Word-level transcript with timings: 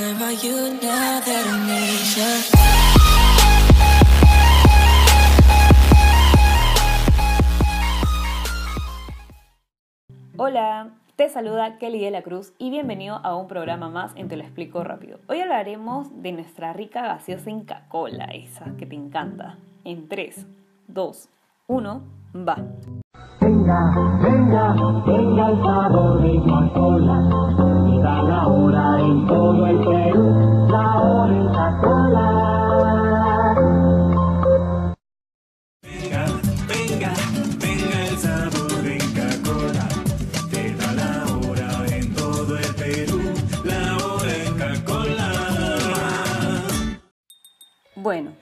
Where 0.00 0.16
are 0.16 0.32
you 0.32 0.56
now 0.80 1.20
that 1.20 1.44
I 1.46 1.60
need 1.68 2.16
you? 2.16 2.32
Hola, 10.38 10.88
te 11.16 11.28
saluda 11.28 11.76
Kelly 11.76 12.00
de 12.00 12.10
la 12.10 12.22
Cruz 12.22 12.54
y 12.56 12.70
bienvenido 12.70 13.20
a 13.22 13.36
un 13.36 13.46
programa 13.46 13.90
más 13.90 14.12
en 14.16 14.28
Te 14.28 14.38
lo 14.38 14.42
explico 14.42 14.82
rápido. 14.84 15.18
Hoy 15.28 15.42
hablaremos 15.42 16.08
de 16.22 16.32
nuestra 16.32 16.72
rica 16.72 17.02
gaseosa 17.02 17.50
Inca 17.50 17.82
Cola, 17.88 18.24
esa 18.32 18.74
que 18.78 18.86
te 18.86 18.94
encanta. 18.94 19.58
En 19.84 20.08
3, 20.08 20.46
2, 20.88 21.28
1, 21.66 22.02
va. 22.36 22.56
Venga, 23.42 23.92
venga, 24.22 24.72
venga 25.04 25.50
el 25.50 25.62
sabor 25.62 26.22
de 26.22 26.38
Coca-Cola. 26.38 27.50
Llega 27.58 27.89
Bueno, 48.02 48.32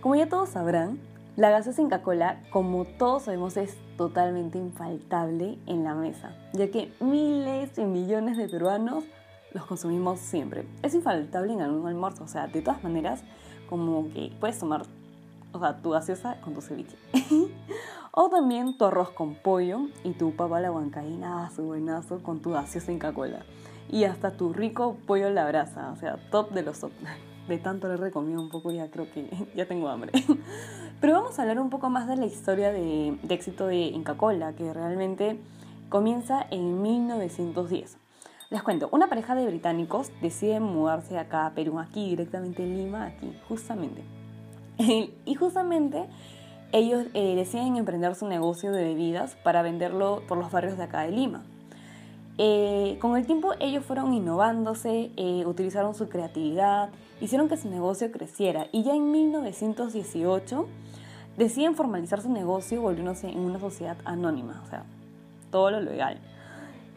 como 0.00 0.14
ya 0.14 0.28
todos 0.28 0.50
sabrán, 0.50 1.00
la 1.34 1.50
gaseosa 1.50 1.82
Inca 1.82 2.02
Cola, 2.02 2.40
como 2.50 2.84
todos 2.84 3.24
sabemos, 3.24 3.56
es 3.56 3.76
totalmente 3.96 4.58
infaltable 4.58 5.58
en 5.66 5.82
la 5.82 5.96
mesa, 5.96 6.36
ya 6.52 6.70
que 6.70 6.92
miles 7.00 7.76
y 7.78 7.82
millones 7.82 8.36
de 8.36 8.48
peruanos 8.48 9.02
los 9.52 9.66
consumimos 9.66 10.20
siempre. 10.20 10.68
Es 10.84 10.94
infaltable 10.94 11.52
en 11.52 11.62
algún 11.62 11.88
almuerzo, 11.88 12.22
o 12.22 12.28
sea, 12.28 12.46
de 12.46 12.62
todas 12.62 12.84
maneras, 12.84 13.24
como 13.68 14.08
que 14.12 14.30
puedes 14.38 14.60
tomar, 14.60 14.82
o 15.52 15.58
sea, 15.58 15.82
tu 15.82 15.90
gaseosa 15.90 16.40
con 16.40 16.54
tu 16.54 16.60
ceviche. 16.60 16.96
o 18.12 18.28
también 18.28 18.78
tu 18.78 18.84
arroz 18.84 19.10
con 19.10 19.34
pollo 19.34 19.88
y 20.04 20.12
tu 20.12 20.36
papa 20.36 20.60
la 20.60 20.70
huancaína, 20.70 21.50
su 21.50 21.64
buenazo, 21.64 22.22
con 22.22 22.40
tu 22.40 22.52
gaseosa 22.52 22.92
Inca 22.92 23.12
Cola. 23.12 23.40
Y 23.90 24.04
hasta 24.04 24.36
tu 24.36 24.52
rico 24.52 24.96
pollo 25.08 25.26
a 25.26 25.30
la 25.30 25.48
brasa, 25.48 25.90
o 25.90 25.96
sea, 25.96 26.18
top 26.30 26.52
de 26.52 26.62
los 26.62 26.78
top. 26.78 26.92
De 27.48 27.58
tanto 27.58 27.88
le 27.88 28.08
he 28.08 28.10
comido 28.10 28.40
un 28.40 28.48
poco, 28.48 28.70
ya 28.70 28.90
creo 28.90 29.10
que 29.12 29.28
ya 29.56 29.66
tengo 29.66 29.88
hambre. 29.88 30.12
Pero 31.00 31.14
vamos 31.14 31.38
a 31.38 31.42
hablar 31.42 31.58
un 31.60 31.70
poco 31.70 31.90
más 31.90 32.06
de 32.08 32.16
la 32.16 32.26
historia 32.26 32.72
de, 32.72 33.18
de 33.22 33.34
éxito 33.34 33.66
de 33.66 33.76
Inca 33.76 34.14
Cola, 34.14 34.52
que 34.54 34.72
realmente 34.72 35.38
comienza 35.88 36.46
en 36.50 36.80
1910. 36.82 37.98
Les 38.50 38.62
cuento, 38.62 38.88
una 38.92 39.08
pareja 39.08 39.34
de 39.34 39.46
británicos 39.46 40.12
decide 40.20 40.60
mudarse 40.60 41.18
acá 41.18 41.46
a 41.46 41.54
Perú, 41.54 41.78
aquí 41.78 42.10
directamente 42.10 42.62
en 42.62 42.76
Lima, 42.76 43.06
aquí, 43.06 43.32
justamente. 43.48 44.02
y 44.78 45.34
justamente 45.34 46.06
ellos 46.72 47.04
eh, 47.12 47.34
deciden 47.36 47.76
emprender 47.76 48.14
su 48.14 48.26
negocio 48.26 48.72
de 48.72 48.84
bebidas 48.84 49.36
para 49.44 49.62
venderlo 49.62 50.22
por 50.26 50.38
los 50.38 50.50
barrios 50.50 50.78
de 50.78 50.84
acá 50.84 51.02
de 51.02 51.12
Lima. 51.12 51.44
Eh, 52.38 52.96
con 53.00 53.16
el 53.16 53.26
tiempo 53.26 53.52
ellos 53.60 53.84
fueron 53.84 54.14
innovándose, 54.14 55.10
eh, 55.16 55.44
utilizaron 55.46 55.94
su 55.94 56.08
creatividad, 56.08 56.88
hicieron 57.20 57.48
que 57.48 57.56
su 57.56 57.68
negocio 57.68 58.10
creciera 58.10 58.68
y 58.72 58.84
ya 58.84 58.94
en 58.94 59.10
1918 59.10 60.66
deciden 61.36 61.74
formalizar 61.74 62.22
su 62.22 62.30
negocio 62.30 62.80
volviéndose 62.80 63.28
en 63.28 63.40
una 63.40 63.60
sociedad 63.60 63.98
anónima, 64.04 64.62
o 64.64 64.68
sea, 64.68 64.84
todo 65.50 65.70
lo 65.70 65.80
legal. 65.80 66.18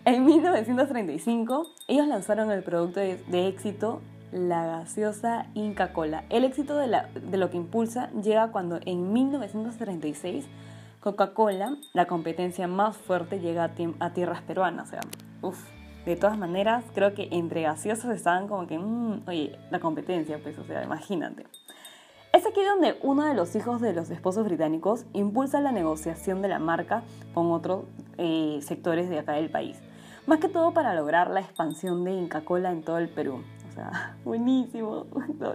En 0.05 0.23
1935 0.23 1.67
ellos 1.88 2.08
lanzaron 2.08 2.52
el 2.52 2.64
producto 2.64 2.99
de, 2.99 3.47
éxito, 3.47 4.02
la 4.31 4.66
gaseosa 4.66 5.47
Inca 5.53 5.94
Cola. 5.94 6.23
El 6.30 6.44
éxito 6.45 6.77
de, 6.77 6.88
de 6.88 7.38
lo 7.38 7.49
que 7.49 7.58
impulsa 7.58 8.09
llega 8.11 8.52
cuando 8.52 8.80
en 8.86 9.11
1936 9.11 10.45
Coca-Cola, 11.05 11.77
la 11.93 12.08
competencia 12.08 12.67
más 12.67 12.98
fuerte, 12.98 13.39
llega 13.39 13.71
a 13.99 14.09
tierras 14.14 14.42
peruanas. 14.42 14.88
O 14.88 14.89
sea, 14.89 15.02
uff, 15.45 15.70
de 16.06 16.16
todas 16.16 16.38
maneras, 16.38 16.86
creo 16.94 17.14
que 17.14 17.30
entre 17.32 17.64
gaseosas 17.64 18.16
estaban 18.16 18.48
como 18.48 18.67
que, 18.67 18.78
mm, 18.78 19.23
oye, 19.28 19.58
la 19.72 19.80
competencia, 19.80 20.39
pues, 20.42 20.58
o 20.60 20.64
sea, 20.64 20.83
imagínate. 20.83 21.45
Es 22.32 22.45
aquí 22.45 22.61
donde 22.64 22.98
uno 23.02 23.23
de 23.23 23.33
los 23.33 23.56
hijos 23.56 23.82
de 23.82 23.94
los 23.94 24.10
esposos 24.10 24.45
británicos 24.45 25.06
impulsa 25.14 25.61
la 25.61 25.72
negociación 25.72 26.42
de 26.42 26.50
la 26.50 26.60
marca 26.60 27.02
con 27.33 27.52
otros 27.52 27.86
eh, 28.17 28.60
sectores 28.61 29.10
de 29.10 29.20
acá 29.20 29.33
del 29.33 29.50
país. 29.50 29.80
Más 30.28 30.39
que 30.39 30.50
todo 30.50 30.73
para 30.73 30.94
lograr 30.94 31.30
la 31.30 31.39
expansión 31.39 32.04
de 32.04 32.12
Inca 32.12 32.42
Cola 32.42 32.72
en 32.72 32.83
todo 32.83 32.98
el 32.98 33.10
Perú. 33.10 33.42
O 33.70 33.72
sea, 33.72 34.17
buenísimo. 34.26 35.06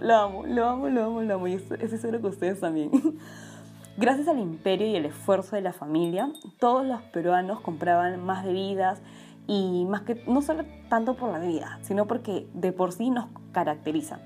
Lo, 0.01 0.15
amo, 0.15 0.45
lo 0.45 0.65
amo, 0.65 0.89
lo 0.89 1.03
amo, 1.03 1.21
lo 1.21 1.35
amo. 1.35 1.47
Y 1.47 1.53
estoy 1.53 1.97
seguro 1.97 2.19
que 2.19 2.27
ustedes 2.27 2.59
también. 2.59 2.89
Gracias 3.97 4.27
al 4.27 4.39
imperio 4.39 4.87
y 4.87 4.95
el 4.95 5.05
esfuerzo 5.05 5.55
de 5.55 5.61
la 5.61 5.73
familia, 5.73 6.31
todos 6.59 6.85
los 6.85 7.01
peruanos 7.01 7.59
compraban 7.59 8.25
más 8.25 8.45
bebidas 8.45 9.01
y 9.51 9.83
más 9.83 10.03
que 10.03 10.23
no 10.27 10.41
solo 10.41 10.63
tanto 10.87 11.17
por 11.17 11.29
la 11.29 11.39
bebida, 11.39 11.77
sino 11.81 12.07
porque 12.07 12.47
de 12.53 12.71
por 12.71 12.93
sí 12.93 13.09
nos 13.09 13.25
caracteriza. 13.51 14.19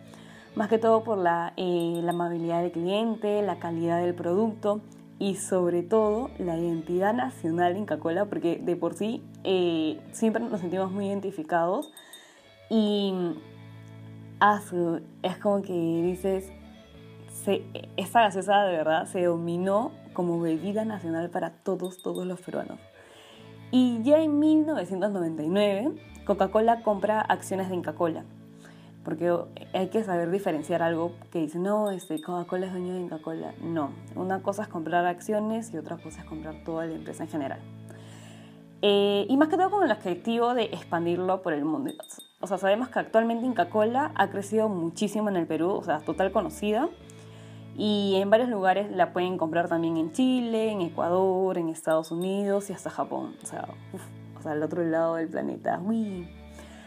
Más 0.56 0.70
que 0.70 0.78
todo 0.78 1.04
por 1.04 1.18
la, 1.18 1.54
eh, 1.58 2.00
la 2.04 2.12
amabilidad 2.12 2.62
del 2.62 2.72
cliente, 2.72 3.42
la 3.42 3.58
calidad 3.58 4.00
del 4.00 4.14
producto 4.14 4.82
y 5.18 5.34
sobre 5.38 5.82
todo 5.82 6.30
la 6.38 6.56
identidad 6.60 7.16
nacional 7.16 7.74
de 7.74 7.80
Inca 7.80 7.98
Cola, 7.98 8.26
porque 8.26 8.62
de 8.64 8.76
por 8.76 8.94
sí 8.94 9.24
eh, 9.44 10.00
siempre 10.12 10.44
nos 10.44 10.60
sentimos 10.60 10.92
muy 10.92 11.08
identificados 11.08 11.92
y 12.70 13.12
es 15.24 15.38
como 15.40 15.64
que 15.64 15.74
dices, 15.74 16.52
se, 17.44 17.64
esta 17.98 18.22
gaseosa 18.22 18.62
de 18.66 18.78
verdad 18.78 19.08
se 19.08 19.24
dominó 19.24 19.92
como 20.14 20.40
bebida 20.40 20.86
nacional 20.86 21.32
para 21.32 21.50
todos, 21.50 22.04
todos 22.04 22.28
los 22.28 22.40
peruanos. 22.42 22.78
Y 23.72 24.02
ya 24.04 24.20
en 24.20 24.40
1999, 24.40 25.92
Coca-Cola 26.26 26.82
compra 26.82 27.22
acciones 27.22 27.70
de 27.70 27.76
Inca 27.76 27.94
Cola. 27.94 28.24
Porque 29.04 29.32
hay 29.74 29.90
que 29.90 30.04
saber 30.04 30.32
diferenciar 30.32 30.82
algo 30.82 31.14
que 31.32 31.40
dice, 31.40 31.60
no, 31.60 31.92
este, 31.92 32.22
Coca-Cola 32.22 32.68
es 32.68 32.72
dueño 32.72 32.94
de 32.94 33.02
Inca 33.02 33.20
Cola. 33.20 33.54
No, 33.62 33.92
una 34.16 34.42
cosa 34.42 34.64
es 34.64 34.68
comprar 34.68 35.06
acciones 35.06 35.74
y 35.74 35.78
otra 35.78 35.98
cosa 35.98 36.22
es 36.22 36.26
comprar 36.26 36.64
toda 36.64 36.86
la 36.86 36.96
empresa 36.96 37.24
en 37.24 37.30
general. 37.30 37.60
Eh, 38.82 39.26
y 39.30 39.38
más 39.38 39.48
que 39.48 39.58
todo 39.58 39.70
con 39.70 39.84
el 39.84 39.92
objetivo 39.92 40.54
de 40.54 40.66
expandirlo 40.66 41.42
por 41.42 41.54
el 41.54 41.66
mundo. 41.66 41.92
O 42.40 42.48
sea, 42.48 42.58
sabemos 42.58 42.90
que 42.90 43.00
actualmente 43.00 43.46
Inca 43.46 43.70
Cola 43.70 44.12
ha 44.16 44.30
crecido 44.30 44.70
muchísimo 44.70 45.30
en 45.30 45.38
el 45.38 45.48
Perú, 45.48 45.72
o 45.72 45.84
sea, 45.84 46.00
total 46.00 46.32
conocida. 46.32 46.90
Y 47.78 48.16
en 48.16 48.30
varios 48.30 48.50
lugares 48.50 48.90
la 48.90 49.12
pueden 49.12 49.38
comprar 49.38 49.68
también 49.68 49.98
en 49.98 50.12
Chile, 50.14 50.72
en 50.72 50.82
Ecuador, 50.82 51.58
en 51.58 51.70
Estados 51.70 52.12
Unidos 52.12 52.70
y 52.70 52.74
hasta 52.74 52.90
Japón. 52.90 53.36
O 53.44 53.46
sea, 53.46 53.68
uf, 53.92 54.02
o 54.38 54.42
sea 54.42 54.54
al 54.54 54.64
otro 54.64 54.84
lado 54.84 55.16
del 55.16 55.28
planeta. 55.28 55.82
Uy. 55.84 56.28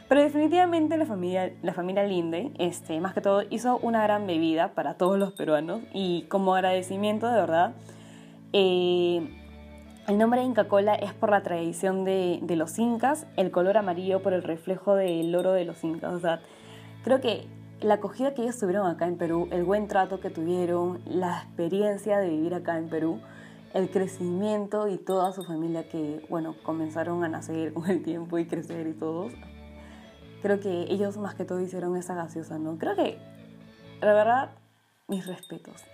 Pero 0.08 0.22
definitivamente 0.22 0.96
la 0.96 1.04
familia, 1.04 1.52
la 1.62 1.74
familia 1.74 2.04
Linde, 2.04 2.50
este, 2.58 2.98
más 3.00 3.12
que 3.12 3.20
todo, 3.20 3.42
hizo 3.50 3.78
una 3.82 4.02
gran 4.02 4.26
bebida 4.26 4.72
para 4.72 4.94
todos 4.94 5.18
los 5.18 5.32
peruanos. 5.32 5.82
Y 5.92 6.22
como 6.28 6.54
agradecimiento, 6.54 7.28
de 7.28 7.34
verdad, 7.34 7.74
eh, 8.54 9.28
el 10.08 10.16
nombre 10.16 10.40
de 10.40 10.46
Inca 10.46 10.68
Cola 10.68 10.94
es 10.94 11.12
por 11.12 11.28
la 11.28 11.42
tradición 11.42 12.06
de, 12.06 12.38
de 12.40 12.56
los 12.56 12.78
incas, 12.78 13.26
el 13.36 13.50
color 13.50 13.76
amarillo 13.76 14.22
por 14.22 14.32
el 14.32 14.42
reflejo 14.42 14.94
del 14.94 15.34
oro 15.34 15.52
de 15.52 15.66
los 15.66 15.84
incas. 15.84 16.14
O 16.14 16.20
sea, 16.20 16.40
creo 17.04 17.20
que 17.20 17.46
la 17.80 17.94
acogida 17.94 18.34
que 18.34 18.42
ellos 18.42 18.58
tuvieron 18.58 18.86
acá 18.86 19.06
en 19.06 19.16
Perú, 19.16 19.48
el 19.52 19.64
buen 19.64 19.86
trato 19.86 20.20
que 20.20 20.30
tuvieron, 20.30 21.00
la 21.06 21.42
experiencia 21.42 22.18
de 22.18 22.30
vivir 22.30 22.54
acá 22.54 22.76
en 22.76 22.88
Perú, 22.88 23.20
el 23.74 23.90
crecimiento 23.90 24.88
y 24.88 24.98
toda 24.98 25.32
su 25.32 25.44
familia 25.44 25.88
que, 25.88 26.24
bueno, 26.28 26.56
comenzaron 26.62 27.22
a 27.24 27.28
nacer 27.28 27.72
con 27.74 27.88
el 27.88 28.02
tiempo 28.02 28.38
y 28.38 28.46
crecer 28.46 28.86
y 28.86 28.92
todos. 28.92 29.32
Creo 30.42 30.60
que 30.60 30.86
ellos 30.88 31.16
más 31.18 31.34
que 31.34 31.44
todo 31.44 31.60
hicieron 31.60 31.96
esa 31.96 32.14
gaseosa, 32.14 32.58
¿no? 32.58 32.78
Creo 32.78 32.94
que, 32.94 33.18
la 34.00 34.12
verdad, 34.12 34.50
mis 35.08 35.26
respetos. 35.26 35.84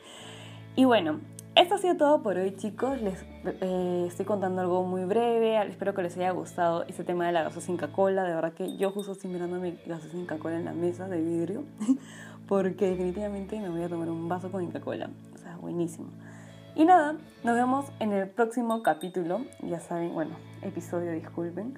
y 0.76 0.84
bueno, 0.84 1.20
esto 1.54 1.74
ha 1.74 1.78
sido 1.78 1.96
todo 1.96 2.22
por 2.22 2.36
hoy, 2.36 2.56
chicos. 2.56 3.00
Les 3.02 3.24
eh, 3.44 4.04
estoy 4.08 4.24
contando 4.24 4.62
algo 4.62 4.84
muy 4.84 5.04
breve. 5.04 5.60
Espero 5.68 5.94
que 5.94 6.02
les 6.02 6.16
haya 6.16 6.30
gustado 6.30 6.84
este 6.84 7.04
tema 7.04 7.26
de 7.26 7.32
la 7.32 7.42
gaseosa 7.42 7.70
Inca 7.70 7.88
Cola. 7.88 8.24
De 8.24 8.34
verdad 8.34 8.52
que 8.54 8.76
yo 8.76 8.90
justo 8.90 9.12
estoy 9.12 9.30
mirando 9.30 9.58
mi 9.60 9.78
gaseosa 9.86 10.16
Inca 10.16 10.38
Cola 10.38 10.56
en 10.56 10.64
la 10.64 10.72
mesa 10.72 11.08
de 11.08 11.20
vidrio. 11.20 11.64
Porque 12.48 12.90
definitivamente 12.90 13.60
me 13.60 13.68
voy 13.68 13.82
a 13.82 13.88
tomar 13.88 14.08
un 14.08 14.28
vaso 14.28 14.50
con 14.50 14.62
Inca 14.62 14.80
Cola. 14.80 15.10
O 15.34 15.38
sea, 15.38 15.56
buenísimo. 15.56 16.08
Y 16.74 16.86
nada, 16.86 17.16
nos 17.44 17.54
vemos 17.54 17.86
en 18.00 18.12
el 18.12 18.28
próximo 18.28 18.82
capítulo. 18.82 19.42
Ya 19.60 19.80
saben, 19.80 20.14
bueno, 20.14 20.36
episodio, 20.62 21.12
disculpen. 21.12 21.74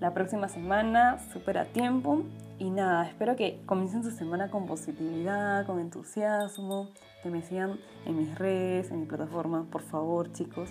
La 0.00 0.14
próxima 0.14 0.48
semana, 0.48 1.18
súper 1.32 1.58
a 1.58 1.66
tiempo. 1.66 2.22
Y 2.58 2.70
nada, 2.70 3.06
espero 3.06 3.36
que 3.36 3.60
comiencen 3.66 4.02
su 4.02 4.10
semana 4.10 4.50
con 4.50 4.66
positividad, 4.66 5.66
con 5.66 5.78
entusiasmo, 5.78 6.88
que 7.22 7.30
me 7.30 7.42
sigan 7.42 7.78
en 8.06 8.16
mis 8.16 8.38
redes, 8.38 8.90
en 8.90 9.00
mi 9.00 9.06
plataforma, 9.06 9.66
por 9.70 9.82
favor, 9.82 10.32
chicos. 10.32 10.70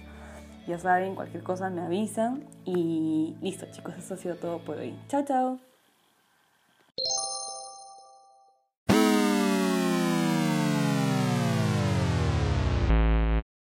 Ya 0.67 0.77
saben, 0.77 1.15
cualquier 1.15 1.43
cosa 1.43 1.69
me 1.69 1.81
avisan. 1.81 2.47
Y 2.65 3.35
listo, 3.41 3.67
chicos, 3.71 3.95
eso 3.97 4.15
ha 4.15 4.17
sido 4.17 4.35
todo 4.35 4.59
por 4.59 4.77
hoy. 4.77 4.95
Chao, 5.07 5.23
chao. 5.23 5.59